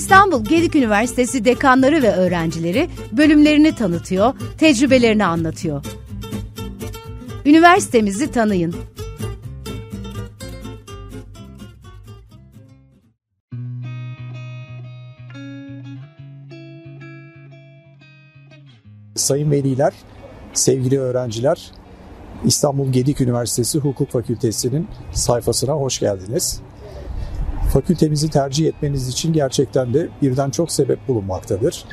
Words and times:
İstanbul 0.00 0.44
Gedik 0.44 0.76
Üniversitesi 0.76 1.44
dekanları 1.44 2.02
ve 2.02 2.12
öğrencileri 2.12 2.88
bölümlerini 3.12 3.74
tanıtıyor, 3.74 4.34
tecrübelerini 4.58 5.24
anlatıyor. 5.24 5.84
Üniversitemizi 7.46 8.30
tanıyın. 8.30 8.74
Sayın 19.14 19.50
veliler, 19.50 19.92
sevgili 20.52 21.00
öğrenciler, 21.00 21.70
İstanbul 22.44 22.92
Gedik 22.92 23.20
Üniversitesi 23.20 23.78
Hukuk 23.78 24.10
Fakültesi'nin 24.10 24.88
sayfasına 25.12 25.72
hoş 25.72 25.98
geldiniz. 25.98 26.60
Fakültemizi 27.72 28.30
tercih 28.30 28.66
etmeniz 28.66 29.08
için 29.08 29.32
gerçekten 29.32 29.94
de 29.94 30.08
birden 30.22 30.50
çok 30.50 30.72
sebep 30.72 31.08
bulunmaktadır. 31.08 31.84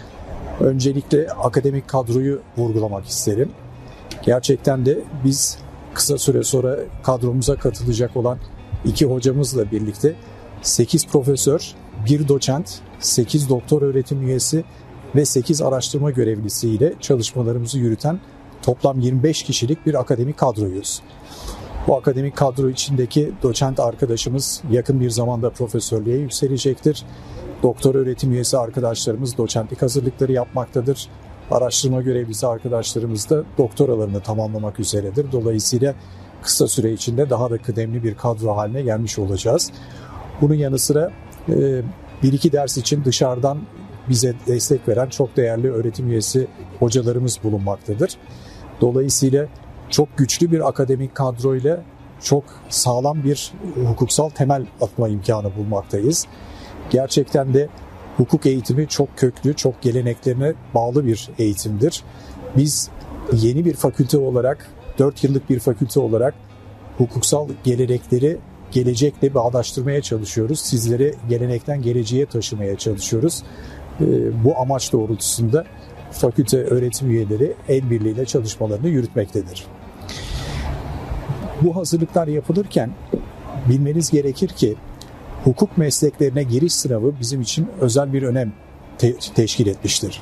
Öncelikle 0.59 1.31
akademik 1.31 1.87
kadroyu 1.87 2.41
vurgulamak 2.57 3.05
isterim. 3.05 3.51
Gerçekten 4.23 4.85
de 4.85 4.99
biz 5.23 5.57
kısa 5.93 6.17
süre 6.17 6.43
sonra 6.43 6.77
kadromuza 7.03 7.55
katılacak 7.55 8.17
olan 8.17 8.37
iki 8.85 9.05
hocamızla 9.05 9.71
birlikte 9.71 10.15
8 10.61 11.07
profesör, 11.07 11.75
1 12.05 12.27
doçent, 12.27 12.79
8 12.99 13.49
doktor 13.49 13.81
öğretim 13.81 14.27
üyesi 14.27 14.63
ve 15.15 15.25
8 15.25 15.61
araştırma 15.61 16.11
görevlisi 16.11 16.69
ile 16.69 16.93
çalışmalarımızı 17.01 17.79
yürüten 17.79 18.19
toplam 18.61 18.99
25 18.99 19.43
kişilik 19.43 19.85
bir 19.85 19.99
akademik 19.99 20.37
kadroyuz. 20.37 21.01
Bu 21.87 21.95
akademik 21.95 22.35
kadro 22.35 22.69
içindeki 22.69 23.31
doçent 23.43 23.79
arkadaşımız 23.79 24.61
yakın 24.71 24.99
bir 24.99 25.09
zamanda 25.09 25.49
profesörlüğe 25.49 26.17
yükselecektir. 26.17 27.03
Doktor 27.63 27.95
öğretim 27.95 28.31
üyesi 28.31 28.57
arkadaşlarımız 28.57 29.37
doçentlik 29.37 29.81
hazırlıkları 29.81 30.31
yapmaktadır. 30.31 31.09
Araştırma 31.51 32.01
görevlisi 32.01 32.47
arkadaşlarımız 32.47 33.29
da 33.29 33.43
doktoralarını 33.57 34.21
tamamlamak 34.21 34.79
üzeredir. 34.79 35.31
Dolayısıyla 35.31 35.95
kısa 36.41 36.67
süre 36.67 36.91
içinde 36.91 37.29
daha 37.29 37.49
da 37.49 37.57
kıdemli 37.57 38.03
bir 38.03 38.15
kadro 38.15 38.57
haline 38.57 38.81
gelmiş 38.81 39.19
olacağız. 39.19 39.71
Bunun 40.41 40.55
yanı 40.55 40.79
sıra 40.79 41.11
e, 41.49 41.81
bir 42.23 42.33
iki 42.33 42.51
ders 42.51 42.77
için 42.77 43.05
dışarıdan 43.05 43.57
bize 44.09 44.33
destek 44.47 44.87
veren 44.87 45.09
çok 45.09 45.37
değerli 45.37 45.71
öğretim 45.71 46.09
üyesi 46.09 46.47
hocalarımız 46.79 47.39
bulunmaktadır. 47.43 48.09
Dolayısıyla 48.81 49.47
çok 49.89 50.17
güçlü 50.17 50.51
bir 50.51 50.67
akademik 50.67 51.15
kadroyla 51.15 51.83
çok 52.21 52.43
sağlam 52.69 53.23
bir 53.23 53.53
hukuksal 53.87 54.29
temel 54.29 54.65
atma 54.81 55.07
imkanı 55.07 55.55
bulmaktayız. 55.55 56.25
Gerçekten 56.89 57.53
de 57.53 57.69
hukuk 58.17 58.45
eğitimi 58.45 58.87
çok 58.87 59.17
köklü, 59.17 59.55
çok 59.55 59.81
geleneklerine 59.81 60.53
bağlı 60.75 61.05
bir 61.05 61.29
eğitimdir. 61.39 62.03
Biz 62.57 62.89
yeni 63.33 63.65
bir 63.65 63.73
fakülte 63.73 64.17
olarak, 64.17 64.69
4 64.99 65.23
yıllık 65.23 65.49
bir 65.49 65.59
fakülte 65.59 65.99
olarak 65.99 66.33
hukuksal 66.97 67.49
gelenekleri 67.63 68.37
gelecekle 68.71 69.33
bağdaştırmaya 69.33 70.01
çalışıyoruz. 70.01 70.59
Sizleri 70.59 71.15
gelenekten 71.29 71.81
geleceğe 71.81 72.25
taşımaya 72.25 72.77
çalışıyoruz. 72.77 73.43
Ee, 74.01 74.05
bu 74.43 74.57
amaç 74.57 74.93
doğrultusunda 74.93 75.65
fakülte 76.11 76.63
öğretim 76.63 77.11
üyeleri 77.11 77.53
el 77.69 77.89
birliğiyle 77.89 78.25
çalışmalarını 78.25 78.87
yürütmektedir. 78.87 79.65
Bu 81.61 81.75
hazırlıklar 81.75 82.27
yapılırken 82.27 82.89
bilmeniz 83.69 84.11
gerekir 84.11 84.47
ki 84.47 84.75
hukuk 85.43 85.77
mesleklerine 85.77 86.43
giriş 86.43 86.73
sınavı 86.73 87.13
bizim 87.19 87.41
için 87.41 87.67
özel 87.81 88.13
bir 88.13 88.23
önem 88.23 88.53
te- 88.97 89.17
teşkil 89.35 89.67
etmiştir. 89.67 90.21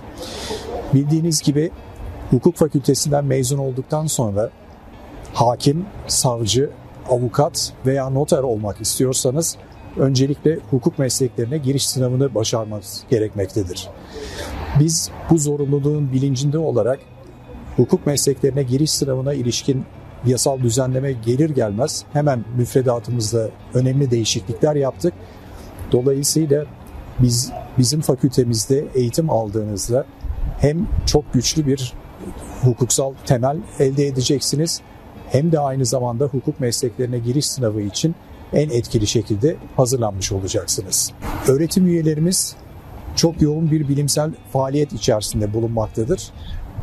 Bildiğiniz 0.93 1.41
gibi 1.41 1.71
hukuk 2.31 2.55
fakültesinden 2.55 3.25
mezun 3.25 3.57
olduktan 3.57 4.07
sonra 4.07 4.49
hakim, 5.33 5.85
savcı, 6.07 6.69
avukat 7.09 7.73
veya 7.85 8.09
noter 8.09 8.43
olmak 8.43 8.81
istiyorsanız 8.81 9.57
öncelikle 9.97 10.59
hukuk 10.71 10.99
mesleklerine 10.99 11.57
giriş 11.57 11.87
sınavını 11.87 12.35
başarmanız 12.35 13.03
gerekmektedir. 13.09 13.89
Biz 14.79 15.11
bu 15.29 15.37
zorunluluğun 15.37 16.11
bilincinde 16.11 16.57
olarak 16.57 16.99
hukuk 17.75 18.05
mesleklerine 18.05 18.63
giriş 18.63 18.91
sınavına 18.91 19.33
ilişkin 19.33 19.85
yasal 20.25 20.59
düzenleme 20.59 21.11
gelir 21.11 21.49
gelmez 21.49 22.03
hemen 22.13 22.45
müfredatımızda 22.57 23.49
önemli 23.73 24.11
değişiklikler 24.11 24.75
yaptık. 24.75 25.13
Dolayısıyla 25.91 26.65
biz 27.19 27.51
bizim 27.77 28.01
fakültemizde 28.01 28.85
eğitim 28.95 29.29
aldığınızda 29.29 30.05
hem 30.59 30.87
çok 31.05 31.33
güçlü 31.33 31.67
bir 31.67 31.93
hukuksal 32.61 33.13
temel 33.25 33.57
elde 33.79 34.07
edeceksiniz 34.07 34.81
hem 35.29 35.51
de 35.51 35.59
aynı 35.59 35.85
zamanda 35.85 36.25
hukuk 36.25 36.59
mesleklerine 36.59 37.17
giriş 37.19 37.45
sınavı 37.45 37.81
için 37.81 38.15
en 38.53 38.69
etkili 38.69 39.07
şekilde 39.07 39.55
hazırlanmış 39.75 40.31
olacaksınız. 40.31 41.11
Öğretim 41.47 41.87
üyelerimiz 41.87 42.55
çok 43.15 43.41
yoğun 43.41 43.71
bir 43.71 43.87
bilimsel 43.87 44.31
faaliyet 44.53 44.93
içerisinde 44.93 45.53
bulunmaktadır. 45.53 46.31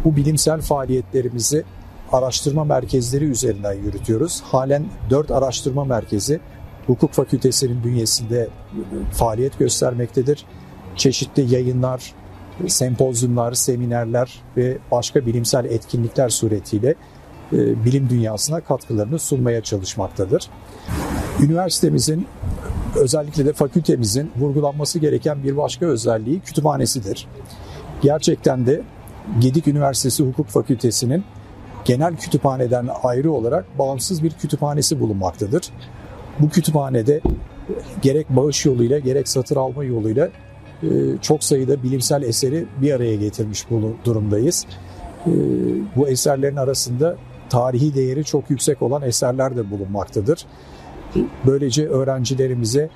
Bu 0.05 0.17
bilimsel 0.17 0.61
faaliyetlerimizi 0.61 1.65
araştırma 2.13 2.65
merkezleri 2.65 3.25
üzerinden 3.25 3.73
yürütüyoruz. 3.73 4.43
Halen 4.43 4.85
4 5.11 5.31
araştırma 5.31 5.85
merkezi 5.85 6.41
hukuk 6.87 7.13
fakültesinin 7.13 7.85
bünyesinde 7.85 8.49
faaliyet 9.13 9.59
göstermektedir. 9.59 10.45
Çeşitli 10.97 11.55
yayınlar, 11.55 12.15
sempozyumlar, 12.69 13.53
seminerler 13.53 14.43
ve 14.57 14.79
başka 14.91 15.27
bilimsel 15.27 15.65
etkinlikler 15.65 16.29
suretiyle 16.29 16.95
e, 17.53 17.85
bilim 17.85 18.11
dünyasına 18.11 18.61
katkılarını 18.61 19.19
sunmaya 19.19 19.61
çalışmaktadır. 19.61 20.47
Üniversitemizin 21.41 22.27
özellikle 22.97 23.47
de 23.47 23.53
fakültemizin 23.53 24.31
vurgulanması 24.37 24.99
gereken 24.99 25.43
bir 25.45 25.57
başka 25.57 25.87
özelliği 25.87 26.41
kütüphanesidir. 26.41 27.29
Gerçekten 28.03 28.67
de 28.67 28.83
Gedik 29.41 29.69
Üniversitesi 29.69 30.23
Hukuk 30.23 30.49
Fakültesi'nin 30.49 31.25
genel 31.85 32.17
kütüphaneden 32.17 32.89
ayrı 33.03 33.33
olarak 33.33 33.79
bağımsız 33.79 34.23
bir 34.23 34.31
kütüphanesi 34.31 35.01
bulunmaktadır. 35.01 35.71
Bu 36.41 36.49
kütüphanede 36.49 37.21
gerek 38.03 38.31
bağış 38.31 38.67
yoluyla 38.67 38.99
gerek 38.99 39.29
satır 39.29 39.57
alma 39.57 39.85
yoluyla 39.85 40.29
e, 40.83 40.89
çok 41.23 41.45
sayıda 41.45 41.83
bilimsel 41.83 42.23
eseri 42.23 42.67
bir 42.83 42.93
araya 42.93 43.15
getirmiş 43.15 43.67
durumdayız. 44.05 44.67
E, 45.27 45.31
bu 45.97 46.09
eserlerin 46.09 46.57
arasında 46.57 47.17
tarihi 47.51 47.95
değeri 47.95 48.25
çok 48.25 48.51
yüksek 48.51 48.83
olan 48.83 49.03
eserler 49.03 49.57
de 49.57 49.71
bulunmaktadır. 49.71 50.47
Böylece 51.47 51.89
öğrencilerimize 51.89 52.89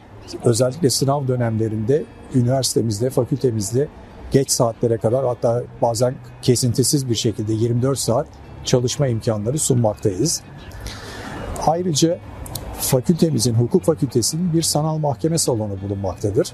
özellikle 0.45 0.91
sınav 0.91 1.29
dönemlerinde 1.29 2.05
üniversitemizde, 2.35 3.11
fakültemizde 3.11 3.89
geç 4.31 4.51
saatlere 4.51 4.97
kadar 4.97 5.25
hatta 5.27 5.63
bazen 5.83 6.15
kesintisiz 6.43 7.09
bir 7.09 7.15
şekilde 7.15 7.53
24 7.53 7.99
saat 7.99 8.27
çalışma 8.67 9.07
imkanları 9.07 9.59
sunmaktayız. 9.59 10.43
Ayrıca 11.67 12.19
fakültemizin, 12.81 13.55
hukuk 13.55 13.85
fakültesinin 13.85 14.53
bir 14.53 14.63
sanal 14.63 14.99
mahkeme 14.99 15.39
salonu 15.39 15.83
bulunmaktadır. 15.83 16.53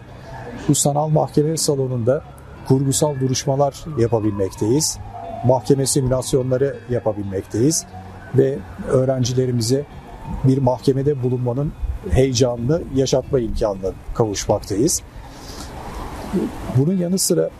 Bu 0.69 0.75
sanal 0.75 1.09
mahkeme 1.09 1.57
salonunda 1.57 2.23
kurgusal 2.69 3.21
duruşmalar 3.21 3.85
yapabilmekteyiz. 3.99 4.99
Mahkeme 5.47 5.87
simülasyonları 5.87 6.77
yapabilmekteyiz 6.91 7.87
ve 8.35 8.59
öğrencilerimize 8.89 9.85
bir 10.45 10.59
mahkemede 10.59 11.23
bulunmanın 11.23 11.73
heyecanını 12.11 12.83
yaşatma 12.95 13.41
imkanına 13.41 13.93
kavuşmaktayız. 14.15 15.03
Bunun 16.77 16.97
yanı 16.97 17.19
sıra 17.19 17.51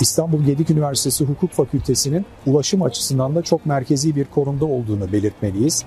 İstanbul 0.00 0.44
Gedik 0.44 0.70
Üniversitesi 0.70 1.24
Hukuk 1.24 1.52
Fakültesi'nin 1.52 2.26
ulaşım 2.46 2.82
açısından 2.82 3.34
da 3.34 3.42
çok 3.42 3.66
merkezi 3.66 4.16
bir 4.16 4.24
konumda 4.24 4.64
olduğunu 4.64 5.12
belirtmeliyiz. 5.12 5.84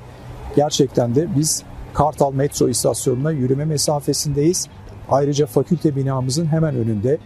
Gerçekten 0.55 1.15
de 1.15 1.27
biz 1.35 1.63
Kartal 1.93 2.33
metro 2.33 2.69
istasyonuna 2.69 3.31
yürüme 3.31 3.65
mesafesindeyiz. 3.65 4.67
Ayrıca 5.09 5.45
fakülte 5.45 5.95
binamızın 5.95 6.45
hemen 6.45 6.75
önünde 6.75 7.17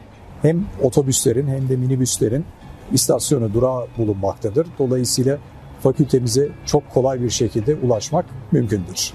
hem 0.41 0.65
otobüslerin 0.81 1.47
hem 1.47 1.69
de 1.69 1.75
minibüslerin 1.75 2.45
istasyonu 2.91 3.53
durağı 3.53 3.87
bulunmaktadır. 3.97 4.67
Dolayısıyla 4.79 5.37
fakültemize 5.83 6.49
çok 6.65 6.89
kolay 6.93 7.21
bir 7.21 7.29
şekilde 7.29 7.75
ulaşmak 7.75 8.25
mümkündür. 8.51 9.13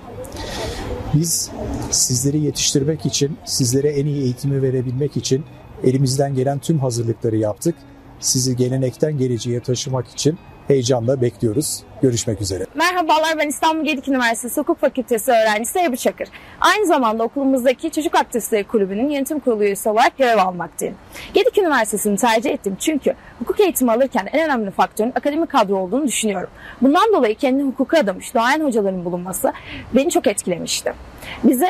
Biz 1.15 1.51
sizleri 1.91 2.41
yetiştirmek 2.41 3.07
için, 3.07 3.37
sizlere 3.45 3.89
en 3.89 4.07
iyi 4.07 4.23
eğitimi 4.23 4.63
verebilmek 4.63 5.17
için 5.17 5.45
elimizden 5.85 6.35
gelen 6.35 6.59
tüm 6.59 6.79
hazırlıkları 6.79 7.37
yaptık. 7.37 7.75
Sizi 8.21 8.57
gelenekten 8.57 9.19
geleceğe 9.19 9.61
taşımak 9.61 10.09
için 10.09 10.39
heyecanla 10.69 11.21
bekliyoruz. 11.21 11.83
Görüşmek 12.03 12.41
üzere. 12.41 12.67
Merhabalar 12.75 13.39
ben 13.39 13.49
İstanbul 13.49 13.85
Gedik 13.85 14.09
Üniversitesi 14.09 14.61
Hukuk 14.61 14.81
Fakültesi 14.81 15.31
öğrencisi 15.31 15.79
Ebru 15.79 15.97
Çakır. 15.97 16.29
Aynı 16.61 16.87
zamanda 16.87 17.25
okulumuzdaki 17.25 17.91
Çocuk 17.91 18.15
Aktivistleri 18.15 18.65
Kulübü'nün 18.65 19.11
yönetim 19.11 19.41
kurulu 19.41 19.65
üyesi 19.65 19.89
olarak 19.89 20.19
görev 20.19 20.39
almaktayım. 20.39 20.95
Gedik 21.35 21.59
Üniversitesi'ni 21.59 22.17
tercih 22.17 22.51
ettim 22.51 22.77
çünkü 22.81 23.15
hukuk 23.39 23.61
eğitimi 23.61 23.93
alırken 23.93 24.29
en 24.33 24.45
önemli 24.45 24.71
faktörün 24.71 25.13
akademik 25.15 25.51
kadro 25.51 25.77
olduğunu 25.77 26.07
düşünüyorum. 26.07 26.51
Bundan 26.83 27.13
dolayı 27.13 27.35
kendini 27.35 27.69
hukuka 27.69 27.99
adamış 27.99 28.35
doğayan 28.35 28.61
hocaların 28.61 29.05
bulunması 29.05 29.53
beni 29.95 30.11
çok 30.11 30.27
etkilemişti. 30.27 30.93
Bize 31.45 31.69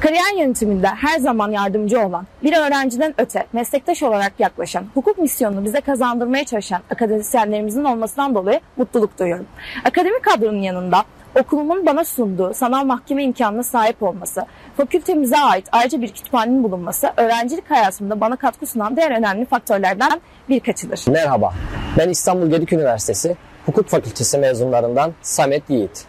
kariyer 0.00 0.38
yönetiminde 0.38 0.86
her 0.86 1.18
zaman 1.18 1.50
yardımcı 1.50 2.00
olan, 2.00 2.26
bir 2.42 2.56
öğrenciden 2.56 3.14
öte 3.18 3.46
meslektaş 3.52 4.02
olarak 4.02 4.32
yaklaşan, 4.38 4.84
hukuk 4.94 5.18
misyonunu 5.18 5.64
bize 5.64 5.80
kazandırmaya 5.80 6.44
çalışan 6.44 6.82
akademisyenlerimizin 6.90 7.84
olmasından 7.84 8.34
dolayı 8.34 8.60
mutluluk 8.76 9.18
duyuyorum. 9.18 9.46
Akademik 9.84 10.24
kadronun 10.24 10.62
yanında 10.62 11.04
okulumun 11.40 11.86
bana 11.86 12.04
sunduğu 12.04 12.54
sanal 12.54 12.84
mahkeme 12.84 13.24
imkanına 13.24 13.62
sahip 13.62 14.02
olması, 14.02 14.46
fakültemize 14.76 15.36
ait 15.36 15.68
ayrıca 15.72 16.00
bir 16.02 16.08
kütüphanenin 16.08 16.64
bulunması 16.64 17.12
öğrencilik 17.16 17.70
hayatımda 17.70 18.20
bana 18.20 18.36
katkı 18.36 18.66
sunan 18.66 18.96
diğer 18.96 19.10
önemli 19.10 19.44
faktörlerden 19.44 20.20
birkaçıdır. 20.48 21.00
Merhaba, 21.08 21.54
ben 21.98 22.08
İstanbul 22.08 22.46
Gedik 22.46 22.72
Üniversitesi 22.72 23.36
Hukuk 23.66 23.88
Fakültesi 23.88 24.38
mezunlarından 24.38 25.12
Samet 25.22 25.70
Yiğit. 25.70 26.04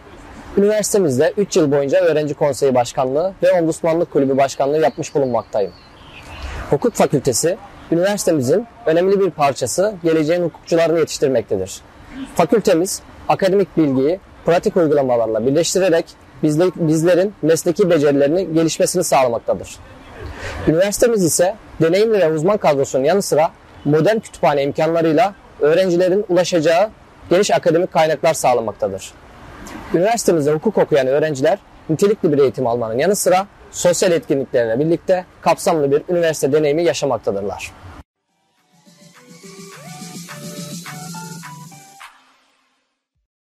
Üniversitemizde 0.57 1.33
3 1.37 1.57
yıl 1.57 1.71
boyunca 1.71 1.99
öğrenci 2.01 2.33
konseyi 2.33 2.75
başkanlığı 2.75 3.33
ve 3.43 3.51
ombudsmanlık 3.51 4.11
kulübü 4.11 4.37
başkanlığı 4.37 4.81
yapmış 4.81 5.15
bulunmaktayım. 5.15 5.73
Hukuk 6.69 6.93
Fakültesi, 6.93 7.57
üniversitemizin 7.91 8.67
önemli 8.85 9.19
bir 9.19 9.31
parçası 9.31 9.93
geleceğin 10.03 10.43
hukukçularını 10.43 10.99
yetiştirmektedir. 10.99 11.81
Fakültemiz, 12.35 13.01
akademik 13.29 13.77
bilgiyi 13.77 14.19
pratik 14.45 14.77
uygulamalarla 14.77 15.45
birleştirerek 15.45 16.05
bizlerin 16.75 17.33
mesleki 17.41 17.89
becerilerini 17.89 18.53
gelişmesini 18.53 19.03
sağlamaktadır. 19.03 19.77
Üniversitemiz 20.67 21.23
ise 21.23 21.55
deneyimli 21.81 22.19
ve 22.19 22.33
uzman 22.33 22.57
kadrosunun 22.57 23.03
yanı 23.03 23.21
sıra 23.21 23.51
modern 23.85 24.19
kütüphane 24.19 24.63
imkanlarıyla 24.63 25.33
öğrencilerin 25.59 26.25
ulaşacağı 26.29 26.89
geniş 27.29 27.51
akademik 27.51 27.93
kaynaklar 27.93 28.33
sağlamaktadır. 28.33 29.11
Üniversitemizde 29.93 30.51
hukuk 30.51 30.77
okuyan 30.77 31.07
öğrenciler 31.07 31.59
nitelikli 31.89 32.31
bir 32.31 32.37
eğitim 32.37 32.67
almanın 32.67 32.97
yanı 32.97 33.15
sıra 33.15 33.47
sosyal 33.71 34.11
etkinliklerle 34.11 34.79
birlikte 34.79 35.25
kapsamlı 35.41 35.91
bir 35.91 36.03
üniversite 36.09 36.53
deneyimi 36.53 36.83
yaşamaktadırlar. 36.83 37.71